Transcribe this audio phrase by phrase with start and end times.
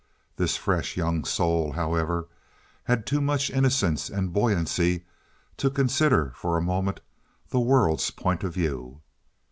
[0.35, 2.25] This fresh, young soul, however,
[2.85, 5.05] had too much innocence and buoyancy
[5.57, 7.01] to consider for a moment
[7.49, 9.01] the world's point of view.